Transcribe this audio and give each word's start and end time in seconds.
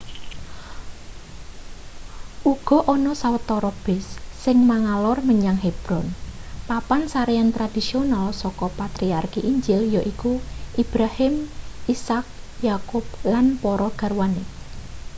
uga 2.53 2.77
ana 2.93 3.11
sawetara 3.21 3.71
bus 3.83 4.05
sing 4.43 4.57
mangalor 4.69 5.17
menyang 5.29 5.57
hebron 5.63 6.07
papan 6.67 7.01
sarean 7.13 7.49
tradisional 7.55 8.25
saka 8.41 8.67
patriarki 8.79 9.39
injil 9.51 9.81
yaiku 9.95 10.33
ibrahim 10.83 11.33
ishak 11.93 12.25
yakub 12.67 13.05
lan 13.31 13.45
para 13.61 13.89
garwane 13.99 14.43